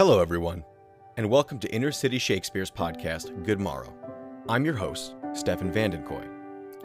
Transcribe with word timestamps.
Hello, 0.00 0.18
everyone, 0.18 0.64
and 1.18 1.28
welcome 1.28 1.58
to 1.58 1.70
Inner 1.70 1.92
City 1.92 2.18
Shakespeare's 2.18 2.70
podcast, 2.70 3.44
Good 3.44 3.60
Morrow. 3.60 3.92
I'm 4.48 4.64
your 4.64 4.72
host, 4.72 5.14
Stefan 5.34 5.70
Vandenkooy. 5.70 6.26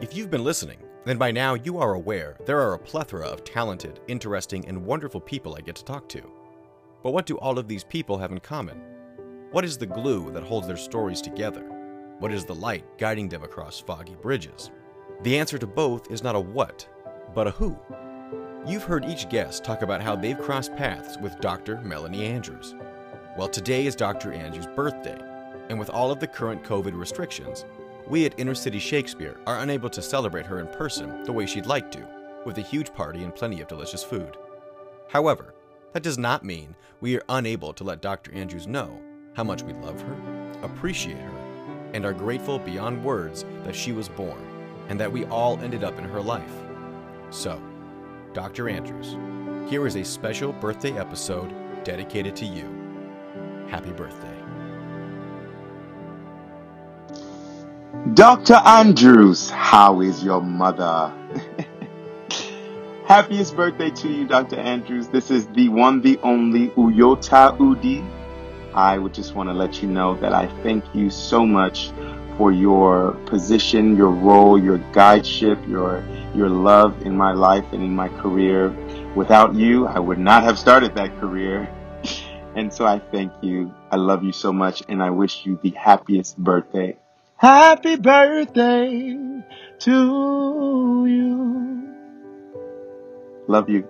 If 0.02 0.14
you've 0.14 0.30
been 0.30 0.44
listening, 0.44 0.76
then 1.06 1.16
by 1.16 1.30
now 1.30 1.54
you 1.54 1.78
are 1.78 1.94
aware 1.94 2.36
there 2.44 2.60
are 2.60 2.74
a 2.74 2.78
plethora 2.78 3.26
of 3.26 3.42
talented, 3.42 4.00
interesting, 4.06 4.68
and 4.68 4.84
wonderful 4.84 5.22
people 5.22 5.54
I 5.54 5.62
get 5.62 5.76
to 5.76 5.84
talk 5.86 6.10
to. 6.10 6.30
But 7.02 7.12
what 7.12 7.24
do 7.24 7.38
all 7.38 7.58
of 7.58 7.68
these 7.68 7.84
people 7.84 8.18
have 8.18 8.32
in 8.32 8.40
common? 8.40 8.82
What 9.50 9.64
is 9.64 9.78
the 9.78 9.86
glue 9.86 10.30
that 10.32 10.42
holds 10.42 10.66
their 10.66 10.76
stories 10.76 11.22
together? 11.22 11.62
What 12.18 12.34
is 12.34 12.44
the 12.44 12.54
light 12.54 12.84
guiding 12.98 13.30
them 13.30 13.44
across 13.44 13.80
foggy 13.80 14.16
bridges? 14.20 14.70
The 15.22 15.38
answer 15.38 15.56
to 15.56 15.66
both 15.66 16.10
is 16.10 16.22
not 16.22 16.36
a 16.36 16.40
what, 16.40 16.86
but 17.34 17.46
a 17.46 17.52
who. 17.52 17.78
You've 18.66 18.84
heard 18.84 19.06
each 19.06 19.30
guest 19.30 19.64
talk 19.64 19.80
about 19.80 20.02
how 20.02 20.16
they've 20.16 20.38
crossed 20.38 20.76
paths 20.76 21.16
with 21.16 21.40
Dr. 21.40 21.80
Melanie 21.80 22.26
Andrews. 22.26 22.74
Well, 23.36 23.48
today 23.48 23.84
is 23.84 23.94
Dr. 23.94 24.32
Andrews' 24.32 24.66
birthday, 24.66 25.18
and 25.68 25.78
with 25.78 25.90
all 25.90 26.10
of 26.10 26.20
the 26.20 26.26
current 26.26 26.64
COVID 26.64 26.98
restrictions, 26.98 27.66
we 28.06 28.24
at 28.24 28.38
Inner 28.40 28.54
City 28.54 28.78
Shakespeare 28.78 29.38
are 29.46 29.58
unable 29.58 29.90
to 29.90 30.00
celebrate 30.00 30.46
her 30.46 30.58
in 30.58 30.68
person 30.68 31.22
the 31.24 31.32
way 31.34 31.44
she'd 31.44 31.66
like 31.66 31.90
to, 31.90 32.08
with 32.46 32.56
a 32.56 32.62
huge 32.62 32.94
party 32.94 33.24
and 33.24 33.34
plenty 33.34 33.60
of 33.60 33.68
delicious 33.68 34.02
food. 34.02 34.38
However, 35.10 35.52
that 35.92 36.02
does 36.02 36.16
not 36.16 36.46
mean 36.46 36.74
we 37.02 37.14
are 37.14 37.22
unable 37.28 37.74
to 37.74 37.84
let 37.84 38.00
Dr. 38.00 38.32
Andrews 38.32 38.66
know 38.66 39.02
how 39.34 39.44
much 39.44 39.62
we 39.62 39.74
love 39.74 40.00
her, 40.00 40.52
appreciate 40.62 41.18
her, 41.18 41.90
and 41.92 42.06
are 42.06 42.14
grateful 42.14 42.58
beyond 42.58 43.04
words 43.04 43.44
that 43.64 43.76
she 43.76 43.92
was 43.92 44.08
born 44.08 44.40
and 44.88 44.98
that 44.98 45.12
we 45.12 45.26
all 45.26 45.58
ended 45.60 45.84
up 45.84 45.98
in 45.98 46.04
her 46.04 46.22
life. 46.22 46.54
So, 47.28 47.60
Dr. 48.32 48.70
Andrews, 48.70 49.14
here 49.70 49.86
is 49.86 49.96
a 49.96 50.04
special 50.04 50.54
birthday 50.54 50.98
episode 50.98 51.54
dedicated 51.84 52.34
to 52.36 52.46
you. 52.46 52.85
Happy 53.68 53.92
birthday. 53.92 54.36
Dr. 58.14 58.54
Andrews, 58.54 59.50
how 59.50 60.00
is 60.00 60.22
your 60.22 60.40
mother? 60.40 61.12
Happiest 63.06 63.56
birthday 63.56 63.90
to 63.90 64.08
you, 64.08 64.26
Dr. 64.26 64.56
Andrews. 64.56 65.08
This 65.08 65.30
is 65.30 65.46
the 65.48 65.68
one, 65.68 66.00
the 66.00 66.18
only 66.22 66.68
Uyota 66.70 67.56
Udi. 67.58 68.04
I 68.74 68.98
would 68.98 69.14
just 69.14 69.34
want 69.34 69.48
to 69.48 69.52
let 69.54 69.82
you 69.82 69.88
know 69.88 70.16
that 70.16 70.32
I 70.32 70.46
thank 70.62 70.84
you 70.94 71.10
so 71.10 71.46
much 71.46 71.90
for 72.36 72.52
your 72.52 73.12
position, 73.26 73.96
your 73.96 74.10
role, 74.10 74.60
your 74.62 74.78
guideship, 74.92 75.58
your 75.66 76.04
your 76.34 76.50
love 76.50 77.00
in 77.02 77.16
my 77.16 77.32
life 77.32 77.64
and 77.72 77.82
in 77.82 77.94
my 77.94 78.08
career. 78.08 78.70
Without 79.14 79.54
you, 79.54 79.86
I 79.86 79.98
would 79.98 80.18
not 80.18 80.42
have 80.42 80.58
started 80.58 80.94
that 80.96 81.18
career. 81.18 81.68
And 82.56 82.72
so 82.72 82.86
I 82.86 82.98
thank 82.98 83.32
you. 83.42 83.72
I 83.90 83.96
love 83.96 84.24
you 84.24 84.32
so 84.32 84.50
much 84.50 84.82
and 84.88 85.02
I 85.02 85.10
wish 85.10 85.44
you 85.44 85.60
the 85.62 85.70
happiest 85.70 86.38
birthday. 86.38 86.96
Happy 87.36 87.96
birthday 87.96 89.18
to 89.80 91.06
you. 91.06 91.94
Love 93.46 93.68
you. 93.68 93.86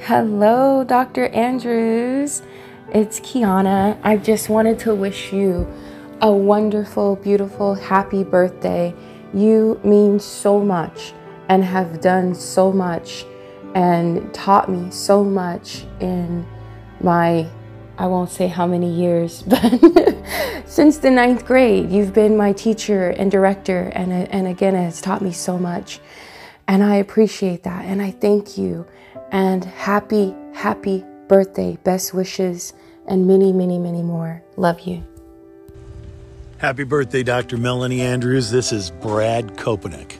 Hello, 0.00 0.84
Dr. 0.84 1.28
Andrews. 1.28 2.42
It's 2.92 3.18
Kiana. 3.20 3.98
I 4.02 4.18
just 4.18 4.50
wanted 4.50 4.78
to 4.80 4.94
wish 4.94 5.32
you 5.32 5.66
a 6.20 6.30
wonderful, 6.30 7.16
beautiful, 7.16 7.74
happy 7.74 8.22
birthday. 8.22 8.94
You 9.32 9.80
mean 9.82 10.20
so 10.20 10.60
much 10.60 11.14
and 11.48 11.64
have 11.64 12.02
done 12.02 12.34
so 12.34 12.70
much 12.70 13.24
and 13.74 14.32
taught 14.34 14.68
me 14.70 14.90
so 14.90 15.24
much 15.24 15.84
in 16.00 16.46
my, 17.00 17.46
I 17.98 18.06
won't 18.06 18.30
say 18.30 18.46
how 18.46 18.66
many 18.66 18.92
years, 18.92 19.42
but 19.46 20.22
since 20.66 20.98
the 20.98 21.10
ninth 21.10 21.44
grade, 21.44 21.90
you've 21.90 22.12
been 22.12 22.36
my 22.36 22.52
teacher 22.52 23.10
and 23.10 23.30
director, 23.30 23.90
and, 23.94 24.12
and 24.12 24.46
again, 24.46 24.74
it 24.74 24.84
has 24.84 25.00
taught 25.00 25.22
me 25.22 25.32
so 25.32 25.58
much. 25.58 26.00
And 26.68 26.82
I 26.82 26.96
appreciate 26.96 27.64
that, 27.64 27.84
and 27.84 28.00
I 28.00 28.10
thank 28.10 28.56
you. 28.56 28.86
And 29.30 29.64
happy, 29.64 30.34
happy 30.54 31.04
birthday, 31.28 31.78
best 31.82 32.14
wishes, 32.14 32.72
and 33.06 33.26
many, 33.26 33.52
many, 33.52 33.78
many 33.78 34.02
more. 34.02 34.42
Love 34.56 34.80
you. 34.80 35.02
Happy 36.58 36.84
birthday, 36.84 37.22
Dr. 37.22 37.56
Melanie 37.56 38.02
Andrews. 38.02 38.50
This 38.50 38.72
is 38.72 38.90
Brad 38.90 39.56
Kopanek. 39.56 40.18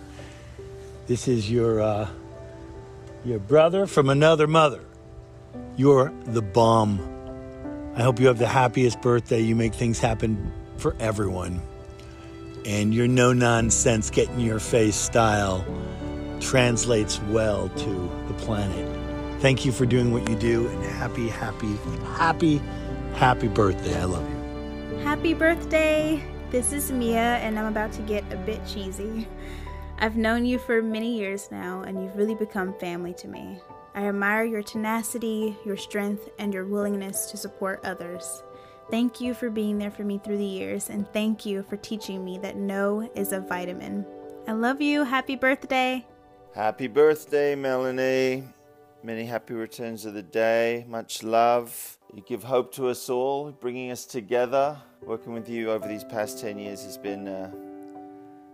This 1.06 1.28
is 1.28 1.50
your 1.50 1.80
uh, 1.80 2.08
your 3.24 3.38
brother 3.38 3.86
from 3.86 4.08
another 4.08 4.46
mother. 4.46 4.84
You're 5.76 6.12
the 6.24 6.42
bomb. 6.42 7.00
I 7.94 8.02
hope 8.02 8.18
you 8.20 8.26
have 8.26 8.38
the 8.38 8.48
happiest 8.48 9.00
birthday. 9.00 9.40
You 9.40 9.54
make 9.54 9.74
things 9.74 9.98
happen 9.98 10.52
for 10.78 10.96
everyone. 10.98 11.60
And 12.64 12.94
your 12.94 13.08
no 13.08 13.32
nonsense, 13.32 14.10
get 14.10 14.28
in 14.30 14.40
your 14.40 14.60
face 14.60 14.96
style 14.96 15.64
translates 16.40 17.20
well 17.30 17.68
to 17.68 18.10
the 18.26 18.34
planet. 18.34 18.88
Thank 19.40 19.64
you 19.64 19.72
for 19.72 19.86
doing 19.86 20.12
what 20.12 20.28
you 20.28 20.36
do 20.36 20.68
and 20.68 20.84
happy, 20.84 21.28
happy, 21.28 21.76
happy, 22.16 22.60
happy 23.14 23.48
birthday. 23.48 24.00
I 24.00 24.04
love 24.04 24.28
you. 24.28 24.98
Happy 24.98 25.34
birthday! 25.34 26.22
This 26.50 26.72
is 26.72 26.92
Mia, 26.92 27.36
and 27.38 27.58
I'm 27.58 27.66
about 27.66 27.92
to 27.92 28.02
get 28.02 28.24
a 28.30 28.36
bit 28.36 28.60
cheesy. 28.66 29.26
I've 30.02 30.16
known 30.16 30.44
you 30.44 30.58
for 30.58 30.82
many 30.82 31.16
years 31.16 31.48
now, 31.52 31.82
and 31.82 32.02
you've 32.02 32.16
really 32.16 32.34
become 32.34 32.76
family 32.80 33.14
to 33.14 33.28
me. 33.28 33.60
I 33.94 34.08
admire 34.08 34.42
your 34.42 34.60
tenacity, 34.60 35.56
your 35.64 35.76
strength, 35.76 36.28
and 36.40 36.52
your 36.52 36.64
willingness 36.64 37.26
to 37.26 37.36
support 37.36 37.78
others. 37.84 38.42
Thank 38.90 39.20
you 39.20 39.32
for 39.32 39.48
being 39.48 39.78
there 39.78 39.92
for 39.92 40.02
me 40.02 40.18
through 40.18 40.38
the 40.38 40.44
years, 40.44 40.90
and 40.90 41.06
thank 41.12 41.46
you 41.46 41.62
for 41.62 41.76
teaching 41.76 42.24
me 42.24 42.36
that 42.38 42.56
no 42.56 43.08
is 43.14 43.30
a 43.30 43.38
vitamin. 43.38 44.04
I 44.48 44.54
love 44.54 44.80
you. 44.80 45.04
Happy 45.04 45.36
birthday. 45.36 46.04
Happy 46.52 46.88
birthday, 46.88 47.54
Melanie. 47.54 48.42
Many 49.04 49.24
happy 49.24 49.54
returns 49.54 50.04
of 50.04 50.14
the 50.14 50.22
day. 50.24 50.84
Much 50.88 51.22
love. 51.22 51.96
You 52.12 52.22
give 52.22 52.42
hope 52.42 52.74
to 52.74 52.88
us 52.88 53.08
all, 53.08 53.52
bringing 53.52 53.92
us 53.92 54.04
together. 54.04 54.76
Working 55.00 55.32
with 55.32 55.48
you 55.48 55.70
over 55.70 55.86
these 55.86 56.02
past 56.02 56.40
10 56.40 56.58
years 56.58 56.82
has 56.82 56.98
been. 56.98 57.28
Uh, 57.28 57.52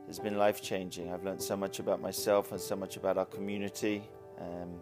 has 0.09 0.19
been 0.19 0.39
life 0.39 0.61
changing. 0.61 1.13
I've 1.13 1.23
learned 1.23 1.43
so 1.43 1.57
much 1.57 1.79
about 1.79 2.01
myself 2.01 2.51
and 2.51 2.61
so 2.61 2.75
much 2.75 2.97
about 2.97 3.19
our 3.19 3.27
community. 3.27 4.03
Um, 4.41 4.81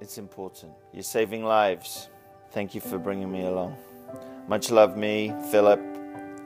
it's 0.00 0.16
important. 0.18 0.72
You're 0.94 1.02
saving 1.02 1.44
lives. 1.44 2.08
Thank 2.52 2.74
you 2.74 2.80
for 2.80 2.96
bringing 2.96 3.30
me 3.30 3.44
along. 3.44 3.76
Much 4.46 4.70
love, 4.70 4.96
me, 4.96 5.34
Philip, 5.50 5.80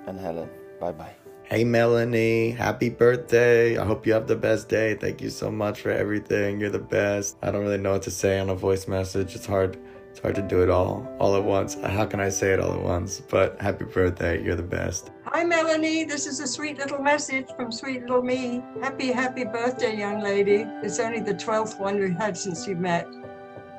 and 0.06 0.18
Helen. 0.18 0.50
Bye 0.80 0.92
bye. 0.92 1.14
Hey 1.44 1.64
Melanie, 1.64 2.50
happy 2.50 2.88
birthday. 2.88 3.76
I 3.76 3.84
hope 3.84 4.06
you 4.06 4.14
have 4.14 4.26
the 4.26 4.36
best 4.36 4.70
day. 4.70 4.94
Thank 4.94 5.20
you 5.20 5.28
so 5.28 5.50
much 5.50 5.82
for 5.82 5.90
everything. 5.90 6.58
You're 6.58 6.70
the 6.70 6.78
best. 6.78 7.36
I 7.42 7.50
don't 7.50 7.62
really 7.62 7.76
know 7.76 7.92
what 7.92 8.02
to 8.02 8.10
say 8.10 8.40
on 8.40 8.48
a 8.48 8.54
voice 8.54 8.88
message. 8.88 9.34
It's 9.34 9.44
hard 9.44 9.76
it's 10.12 10.20
hard 10.20 10.34
to 10.34 10.42
do 10.42 10.62
it 10.62 10.68
all 10.68 11.08
all 11.18 11.34
at 11.36 11.42
once. 11.42 11.76
Uh, 11.76 11.88
how 11.88 12.04
can 12.04 12.20
I 12.20 12.28
say 12.28 12.52
it 12.52 12.60
all 12.60 12.74
at 12.74 12.82
once? 12.82 13.22
But 13.30 13.58
happy 13.58 13.86
birthday. 13.86 14.44
You're 14.44 14.56
the 14.56 14.62
best. 14.62 15.10
Hi, 15.24 15.42
Melanie. 15.42 16.04
This 16.04 16.26
is 16.26 16.38
a 16.40 16.46
sweet 16.46 16.76
little 16.76 16.98
message 16.98 17.46
from 17.56 17.72
sweet 17.72 18.02
little 18.02 18.20
me. 18.20 18.62
Happy, 18.82 19.10
happy 19.10 19.44
birthday, 19.44 19.96
young 19.96 20.20
lady. 20.20 20.66
It's 20.82 21.00
only 21.00 21.20
the 21.20 21.32
12th 21.32 21.80
one 21.80 21.98
we've 21.98 22.14
had 22.14 22.36
since 22.36 22.66
you 22.66 22.76
met. 22.76 23.08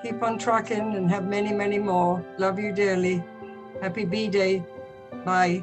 Keep 0.02 0.24
on 0.24 0.40
trucking 0.40 0.96
and 0.96 1.08
have 1.12 1.28
many, 1.28 1.54
many 1.54 1.78
more. 1.78 2.26
Love 2.40 2.58
you 2.58 2.72
dearly. 2.72 3.24
Happy 3.80 4.04
B 4.04 4.28
Day. 4.28 4.64
Bye. 5.24 5.62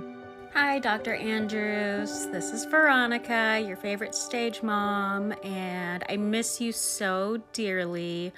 Hi, 0.54 0.80
Dr. 0.80 1.14
Andrews. 1.14 2.26
This 2.26 2.52
is 2.52 2.64
Veronica, 2.64 3.62
your 3.64 3.76
favorite 3.76 4.16
stage 4.16 4.64
mom, 4.64 5.32
and 5.44 6.04
I 6.08 6.16
miss 6.16 6.60
you 6.60 6.72
so 6.72 7.38
dearly. 7.52 8.32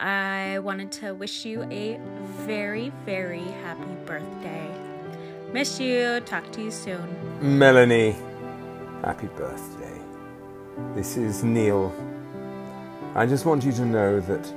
I 0.00 0.60
wanted 0.60 0.90
to 0.92 1.12
wish 1.12 1.44
you 1.44 1.62
a 1.64 2.00
very, 2.46 2.90
very 3.04 3.44
happy 3.62 3.94
birthday. 4.06 4.70
Miss 5.52 5.78
you. 5.78 6.20
Talk 6.20 6.50
to 6.52 6.62
you 6.62 6.70
soon. 6.70 7.06
Melanie, 7.58 8.16
happy 9.04 9.26
birthday. 9.26 10.00
This 10.94 11.18
is 11.18 11.44
Neil. 11.44 11.92
I 13.14 13.26
just 13.26 13.44
want 13.44 13.62
you 13.62 13.72
to 13.72 13.84
know 13.84 14.20
that 14.20 14.50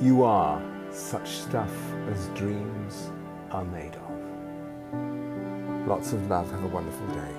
you 0.00 0.24
are 0.24 0.62
such 0.90 1.28
stuff 1.28 1.70
as 2.10 2.28
dreams 2.28 3.10
are 3.50 3.66
made 3.66 3.94
of. 3.94 5.86
Lots 5.86 6.14
of 6.14 6.30
love. 6.30 6.50
Have 6.50 6.64
a 6.64 6.68
wonderful 6.68 7.06
day. 7.08 7.34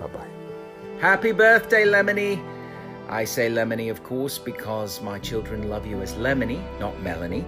Bye 0.00 0.06
bye. 0.06 0.26
Happy 0.98 1.32
birthday, 1.32 1.84
Lemony. 1.84 2.40
I 3.12 3.24
say 3.24 3.50
Lemony, 3.50 3.90
of 3.90 4.02
course, 4.02 4.38
because 4.38 5.02
my 5.02 5.18
children 5.18 5.68
love 5.68 5.86
you 5.86 6.00
as 6.00 6.14
Lemony, 6.14 6.62
not 6.80 6.98
Melanie. 7.02 7.44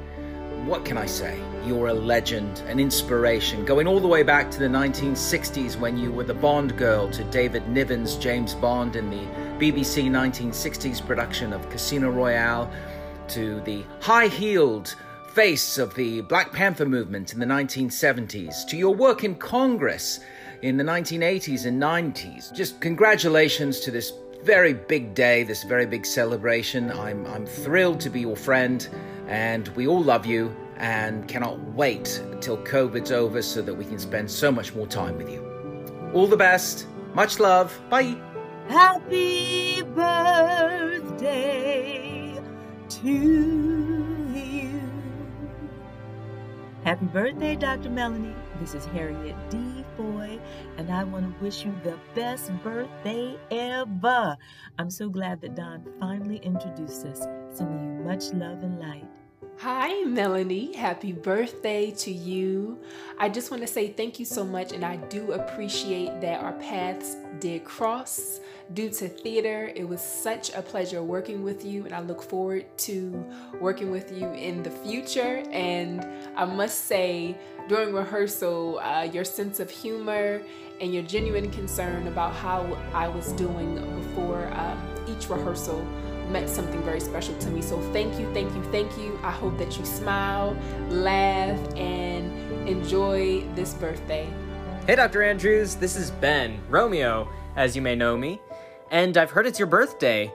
What 0.66 0.84
can 0.84 0.99
I 0.99 1.06
say? 1.06 1.40
You're 1.64 1.87
a 1.87 1.94
legend, 1.94 2.58
an 2.69 2.78
inspiration, 2.78 3.64
going 3.64 3.87
all 3.87 3.99
the 3.99 4.06
way 4.06 4.22
back 4.22 4.50
to 4.50 4.58
the 4.58 4.66
1960s 4.66 5.81
when 5.81 5.96
you 5.96 6.12
were 6.12 6.25
the 6.25 6.34
Bond 6.34 6.76
girl 6.76 7.11
to 7.12 7.25
David 7.25 7.66
Niven's 7.66 8.16
James 8.16 8.52
Bond 8.55 8.94
in 8.94 9.08
the 9.08 9.25
BBC 9.58 10.11
1960s 10.11 11.05
production 11.06 11.55
of 11.55 11.70
Casino 11.70 12.10
Royale, 12.10 12.70
to 13.28 13.62
the 13.62 13.84
high 14.02 14.28
heeled 14.28 14.94
face 15.32 15.78
of 15.78 15.94
the 15.94 16.20
Black 16.20 16.52
Panther 16.52 16.84
movement 16.84 17.32
in 17.32 17.40
the 17.40 17.46
1970s, 17.46 18.69
to 18.69 18.76
your 18.76 18.94
work 18.94 19.25
in 19.25 19.34
Congress 19.34 20.20
in 20.60 20.76
the 20.76 20.84
1980s 20.84 21.64
and 21.64 21.82
90s. 21.82 22.52
Just 22.55 22.81
congratulations 22.82 23.81
to 23.81 23.90
this 23.90 24.12
very 24.44 24.75
big 24.75 25.14
day, 25.14 25.43
this 25.43 25.62
very 25.62 25.87
big 25.87 26.05
celebration. 26.05 26.93
I'm, 26.93 27.26
I'm 27.26 27.46
thrilled 27.46 27.99
to 28.00 28.11
be 28.11 28.20
your 28.20 28.37
friend, 28.37 28.87
and 29.26 29.69
we 29.69 29.87
all 29.87 30.02
love 30.02 30.26
you 30.26 30.55
and 30.76 31.26
cannot 31.26 31.58
wait 31.75 32.23
till 32.43 32.58
COVID's 32.58 33.11
over 33.11 33.41
so 33.41 33.62
that 33.62 33.73
we 33.73 33.87
can 33.87 33.99
spend 33.99 34.31
so 34.31 34.52
much 34.52 34.75
more 34.75 34.87
time 34.87 35.17
with 35.17 35.31
you. 35.31 35.43
All 36.12 36.26
the 36.26 36.37
best. 36.37 36.87
Much 37.14 37.41
love. 37.41 37.81
Bye. 37.88 38.17
Happy 38.69 39.82
birthday 39.82 41.19
to 42.88 43.08
you. 43.08 44.81
Happy 46.85 47.06
birthday, 47.06 47.56
Dr. 47.56 47.88
Melanie. 47.88 48.35
This 48.61 48.75
is 48.75 48.85
Harriet 48.87 49.37
D. 49.49 49.73
Foy, 49.96 50.38
and 50.76 50.91
I 50.91 51.05
want 51.05 51.25
to 51.25 51.44
wish 51.44 51.64
you 51.64 51.75
the 51.82 51.99
best 52.14 52.50
birthday 52.62 53.37
ever. 53.50 54.37
I'm 54.79 54.91
so 54.91 55.08
glad 55.08 55.41
that 55.43 55.55
Don 55.55 55.85
finally 56.00 56.38
introduced 56.38 57.06
us. 57.06 57.26
Sending 57.50 57.99
you 57.99 58.05
much 58.05 58.32
love 58.32 58.62
and 58.62 58.81
light. 58.81 59.06
Hi, 59.58 60.02
Melanie. 60.02 60.75
Happy 60.75 61.12
birthday 61.12 61.93
to 61.93 62.11
you. 62.11 62.81
I 63.19 63.29
just 63.29 63.52
want 63.52 63.62
to 63.62 63.69
say 63.69 63.88
thank 63.93 64.19
you 64.19 64.25
so 64.25 64.44
much, 64.44 64.73
and 64.73 64.85
I 64.85 64.96
do 64.96 65.32
appreciate 65.32 66.20
that 66.20 66.43
our 66.43 66.55
paths 66.55 67.17
did 67.38 67.64
cross 67.64 68.41
due 68.72 68.88
to 68.90 69.08
theater. 69.08 69.70
It 69.75 69.87
was 69.87 70.00
such 70.00 70.55
a 70.55 70.62
pleasure 70.62 71.02
working 71.02 71.43
with 71.43 71.64
you, 71.64 71.84
and 71.84 71.94
I 71.94 72.00
look 72.00 72.22
forward 72.22 72.64
to 72.78 73.25
working 73.61 73.90
with 73.90 74.16
you 74.16 74.31
in 74.32 74.62
the 74.62 74.70
future. 74.70 75.43
And 75.50 76.06
I 76.37 76.44
must 76.44 76.87
say, 76.87 77.37
during 77.69 77.94
rehearsal, 77.94 78.78
uh, 78.78 79.02
your 79.02 79.25
sense 79.25 79.61
of 79.61 79.70
humor 79.70 80.43
and 80.81 80.93
your 80.93 81.02
genuine 81.02 81.50
concern 81.50 82.06
about 82.08 82.34
how 82.34 82.61
I 82.93 83.08
was 83.08 83.32
doing 83.32 83.75
before 84.00 84.52
um, 84.55 84.78
each 85.08 85.28
rehearsal 85.28 85.84
meant 86.31 86.49
something 86.49 86.82
very 86.82 87.00
special 87.00 87.37
to 87.38 87.50
me. 87.50 87.62
So 87.62 87.81
thank 87.93 88.19
you, 88.19 88.32
thank 88.32 88.52
you, 88.55 88.62
thank 88.72 88.96
you. 88.99 89.19
I 89.22 89.31
hope 89.31 89.58
that 89.58 89.78
you 89.78 89.84
smile, 89.84 90.56
laugh, 90.88 91.58
and 91.76 92.32
enjoy 92.69 93.44
this 93.55 93.75
birthday. 93.75 94.28
Hey, 94.87 94.96
Dr. 94.96 95.22
Andrews, 95.22 95.76
this 95.76 95.96
is 95.96 96.10
Ben, 96.10 96.60
Romeo, 96.69 97.28
as 97.56 97.75
you 97.75 97.82
may 97.82 97.94
know 97.94 98.17
me, 98.17 98.40
and 98.94 99.17
I've 99.17 99.32
heard 99.32 99.44
it's 99.44 99.58
your 99.58 99.67
birthday. 99.67 100.32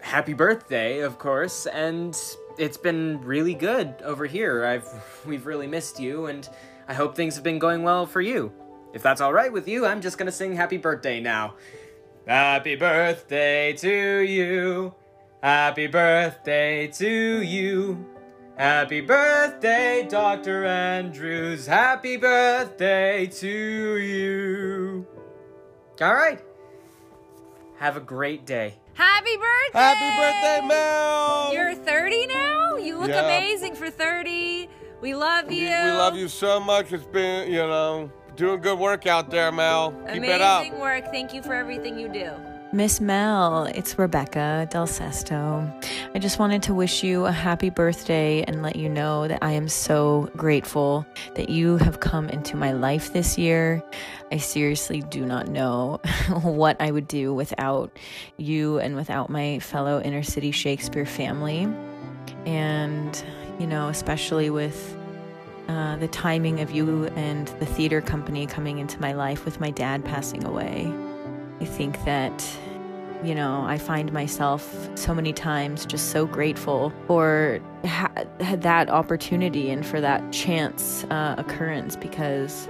Happy 0.00 0.32
birthday, 0.32 1.00
of 1.00 1.18
course, 1.18 1.66
and 1.66 2.16
it's 2.56 2.76
been 2.76 3.20
really 3.22 3.52
good 3.52 4.00
over 4.04 4.26
here. 4.26 4.64
I've 4.64 4.86
we've 5.26 5.44
really 5.44 5.66
missed 5.66 5.98
you, 5.98 6.26
and 6.26 6.48
I 6.86 6.94
hope 6.94 7.16
things 7.16 7.34
have 7.34 7.42
been 7.42 7.58
going 7.58 7.82
well 7.82 8.06
for 8.06 8.20
you. 8.20 8.52
If 8.94 9.02
that's 9.02 9.20
all 9.20 9.32
right 9.32 9.52
with 9.52 9.66
you, 9.66 9.84
I'm 9.84 10.00
just 10.00 10.18
gonna 10.18 10.30
sing 10.30 10.54
happy 10.54 10.76
birthday 10.76 11.18
now. 11.18 11.54
Happy 12.28 12.76
birthday 12.76 13.72
to 13.72 14.20
you. 14.20 14.94
Happy 15.42 15.88
birthday 15.88 16.86
to 16.86 17.42
you. 17.42 18.06
Happy 18.56 19.00
birthday, 19.00 20.06
Dr. 20.08 20.64
Andrews. 20.64 21.66
Happy 21.66 22.16
birthday 22.16 23.26
to 23.26 23.96
you. 23.96 25.06
All 26.00 26.14
right. 26.14 26.40
Have 27.78 27.96
a 27.96 28.00
great 28.00 28.46
day. 28.46 28.74
Happy 28.94 29.36
birthday! 29.36 29.78
Happy 29.78 30.16
birthday, 30.16 30.66
Mel! 30.66 31.52
You're 31.52 31.74
30 31.74 32.26
now? 32.28 32.76
You 32.76 32.98
look 32.98 33.10
Yeah. 33.10 33.24
amazing 33.24 33.74
for 33.74 33.90
30. 33.90 34.68
We 35.02 35.14
love 35.14 35.52
you. 35.52 35.64
We, 35.68 35.84
we 35.84 35.90
love 35.90 36.16
you 36.16 36.28
so 36.28 36.58
much. 36.58 36.92
It's 36.92 37.04
been, 37.04 37.50
you 37.52 37.58
know, 37.58 38.10
doing 38.34 38.62
good 38.62 38.78
work 38.78 39.06
out 39.06 39.30
there, 39.30 39.52
Mel. 39.52 39.92
Keep 40.10 40.24
it 40.24 40.40
up. 40.40 40.62
Amazing 40.62 40.80
work. 40.80 41.04
Thank 41.12 41.34
you 41.34 41.42
for 41.42 41.52
everything 41.52 41.98
you 41.98 42.08
do. 42.08 42.30
Miss 42.72 43.00
Mel, 43.00 43.66
it's 43.66 43.96
Rebecca 43.96 44.66
Del 44.70 44.88
Sesto. 44.88 45.72
I 46.14 46.18
just 46.18 46.40
wanted 46.40 46.64
to 46.64 46.74
wish 46.74 47.04
you 47.04 47.24
a 47.24 47.30
happy 47.30 47.70
birthday 47.70 48.42
and 48.42 48.60
let 48.60 48.74
you 48.74 48.88
know 48.88 49.28
that 49.28 49.38
I 49.40 49.52
am 49.52 49.68
so 49.68 50.28
grateful 50.36 51.06
that 51.36 51.48
you 51.48 51.76
have 51.76 52.00
come 52.00 52.28
into 52.28 52.56
my 52.56 52.72
life 52.72 53.12
this 53.12 53.38
year. 53.38 53.84
I 54.32 54.38
seriously 54.38 55.00
do 55.00 55.24
not 55.24 55.46
know 55.46 56.00
what 56.42 56.80
I 56.80 56.90
would 56.90 57.06
do 57.06 57.32
without 57.32 57.96
you 58.36 58.80
and 58.80 58.96
without 58.96 59.30
my 59.30 59.60
fellow 59.60 60.02
inner 60.02 60.24
city 60.24 60.50
Shakespeare 60.50 61.06
family. 61.06 61.72
And, 62.46 63.24
you 63.60 63.68
know, 63.68 63.88
especially 63.88 64.50
with 64.50 64.98
uh, 65.68 65.96
the 65.96 66.08
timing 66.08 66.58
of 66.60 66.72
you 66.72 67.06
and 67.14 67.46
the 67.60 67.66
theater 67.66 68.00
company 68.00 68.44
coming 68.44 68.78
into 68.78 69.00
my 69.00 69.12
life 69.12 69.44
with 69.44 69.60
my 69.60 69.70
dad 69.70 70.04
passing 70.04 70.44
away. 70.44 70.92
I 71.60 71.64
think 71.64 72.02
that, 72.04 72.44
you 73.24 73.34
know, 73.34 73.64
I 73.66 73.78
find 73.78 74.12
myself 74.12 74.90
so 74.94 75.14
many 75.14 75.32
times 75.32 75.86
just 75.86 76.10
so 76.10 76.26
grateful 76.26 76.92
for 77.06 77.60
ha- 77.84 78.12
that 78.40 78.90
opportunity 78.90 79.70
and 79.70 79.84
for 79.84 80.00
that 80.00 80.32
chance 80.32 81.04
uh, 81.04 81.34
occurrence 81.38 81.96
because 81.96 82.68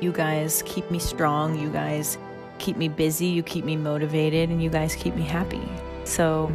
you 0.00 0.12
guys 0.12 0.62
keep 0.66 0.88
me 0.90 0.98
strong, 0.98 1.58
you 1.58 1.70
guys 1.70 2.16
keep 2.58 2.76
me 2.76 2.88
busy, 2.88 3.26
you 3.26 3.42
keep 3.42 3.64
me 3.64 3.76
motivated, 3.76 4.50
and 4.50 4.62
you 4.62 4.70
guys 4.70 4.94
keep 4.94 5.14
me 5.16 5.22
happy. 5.22 5.62
So 6.04 6.52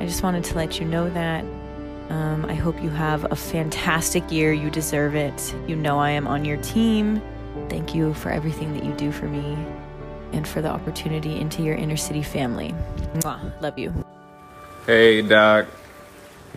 I 0.00 0.06
just 0.06 0.22
wanted 0.22 0.44
to 0.44 0.56
let 0.56 0.80
you 0.80 0.86
know 0.86 1.10
that. 1.10 1.44
Um, 2.10 2.44
I 2.46 2.54
hope 2.54 2.82
you 2.82 2.90
have 2.90 3.30
a 3.30 3.36
fantastic 3.36 4.30
year. 4.30 4.52
You 4.52 4.70
deserve 4.70 5.14
it. 5.14 5.54
You 5.66 5.76
know 5.76 5.98
I 5.98 6.10
am 6.10 6.26
on 6.26 6.44
your 6.44 6.58
team. 6.58 7.20
Thank 7.68 7.94
you 7.94 8.14
for 8.14 8.30
everything 8.30 8.72
that 8.74 8.84
you 8.84 8.92
do 8.94 9.10
for 9.10 9.26
me 9.26 9.56
and 10.34 10.46
for 10.46 10.60
the 10.60 10.68
opportunity 10.68 11.38
into 11.40 11.62
your 11.62 11.76
inner 11.76 11.96
city 11.96 12.22
family. 12.22 12.74
Mwah. 13.14 13.62
Love 13.62 13.78
you. 13.78 13.92
Hey, 14.86 15.22
Doc. 15.22 15.66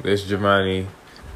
This 0.02 0.26
is 0.26 0.32
Jamani. 0.32 0.88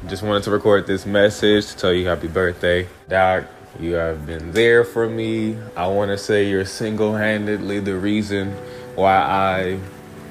Just 0.08 0.22
wanted 0.22 0.42
to 0.42 0.50
record 0.50 0.86
this 0.86 1.06
message 1.06 1.68
to 1.68 1.76
tell 1.76 1.92
you 1.92 2.08
happy 2.08 2.26
birthday. 2.26 2.88
Doc, 3.08 3.44
you 3.78 3.94
have 3.94 4.26
been 4.26 4.52
there 4.52 4.84
for 4.84 5.08
me. 5.08 5.56
I 5.76 5.86
want 5.86 6.10
to 6.10 6.18
say 6.18 6.48
you're 6.48 6.64
single 6.64 7.14
handedly 7.14 7.78
the 7.78 7.96
reason 7.96 8.52
why 8.96 9.14
I 9.14 9.78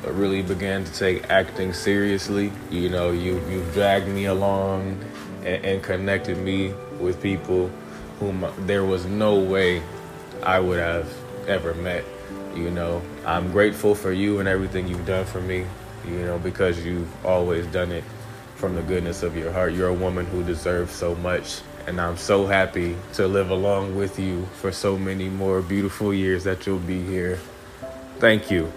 really 0.10 0.42
began 0.42 0.84
to 0.84 0.94
take 0.94 1.30
acting 1.30 1.74
seriously. 1.74 2.52
You 2.70 2.90
know, 2.90 3.12
you, 3.12 3.40
you've 3.50 3.74
dragged 3.74 4.08
me 4.08 4.26
along 4.26 5.00
and, 5.46 5.66
and 5.66 5.84
connected 5.84 6.38
me 6.38 6.74
with 7.00 7.22
people 7.24 7.70
whom 8.20 8.46
there 8.68 8.84
was 8.84 9.06
no 9.06 9.40
way 9.40 9.82
I 10.44 10.60
would 10.60 10.80
have 10.80 11.08
ever 11.48 11.74
met. 11.76 12.04
You 12.56 12.70
know, 12.70 13.02
I'm 13.26 13.52
grateful 13.52 13.96
for 13.96 14.12
you 14.12 14.40
and 14.40 14.48
everything 14.48 14.88
you've 14.88 15.06
done 15.06 15.26
for 15.26 15.42
me, 15.42 15.66
you 16.06 16.26
know, 16.26 16.38
because 16.40 16.84
you've 16.86 17.26
always 17.26 17.66
done 17.68 17.92
it 17.92 18.04
from 18.56 18.76
the 18.76 18.82
goodness 18.84 19.24
of 19.24 19.36
your 19.36 19.52
heart. 19.52 19.74
You're 19.74 19.90
a 19.90 19.94
woman 19.94 20.26
who 20.26 20.44
deserves 20.44 20.92
so 20.92 21.16
much. 21.16 21.62
And 21.88 22.00
I'm 22.00 22.18
so 22.18 22.46
happy 22.46 22.96
to 23.14 23.28
live 23.28 23.50
along 23.50 23.96
with 23.96 24.20
you 24.20 24.46
for 24.62 24.72
so 24.72 24.98
many 24.98 25.30
more 25.30 25.62
beautiful 25.62 26.14
years 26.14 26.44
that 26.44 26.66
you'll 26.66 26.80
be 26.80 27.04
here. 27.04 27.40
Thank 28.20 28.52
you. 28.52 28.72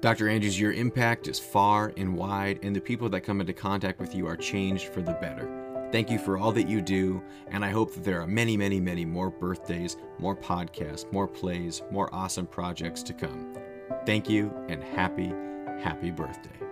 Dr. 0.00 0.28
Andrews, 0.28 0.58
your 0.58 0.72
impact 0.72 1.28
is 1.28 1.38
far 1.38 1.92
and 1.96 2.16
wide, 2.16 2.58
and 2.62 2.74
the 2.74 2.80
people 2.80 3.08
that 3.10 3.20
come 3.20 3.40
into 3.40 3.52
contact 3.52 4.00
with 4.00 4.14
you 4.14 4.26
are 4.26 4.36
changed 4.36 4.86
for 4.88 5.00
the 5.00 5.12
better. 5.12 5.61
Thank 5.92 6.10
you 6.10 6.18
for 6.18 6.38
all 6.38 6.52
that 6.52 6.68
you 6.68 6.80
do, 6.80 7.22
and 7.48 7.62
I 7.62 7.68
hope 7.68 7.92
that 7.92 8.02
there 8.02 8.22
are 8.22 8.26
many, 8.26 8.56
many, 8.56 8.80
many 8.80 9.04
more 9.04 9.28
birthdays, 9.28 9.98
more 10.18 10.34
podcasts, 10.34 11.12
more 11.12 11.28
plays, 11.28 11.82
more 11.90 12.12
awesome 12.14 12.46
projects 12.46 13.02
to 13.02 13.12
come. 13.12 13.54
Thank 14.06 14.26
you, 14.30 14.50
and 14.70 14.82
happy, 14.82 15.30
happy 15.82 16.10
birthday. 16.10 16.71